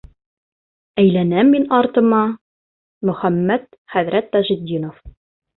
Әйләнәм 1.01 1.51
мин 1.57 1.67
артыма— 1.81 2.21
Мөхәммәт 3.11 3.69
хәҙрәт 3.97 4.35
Тажетдинов: 4.39 4.99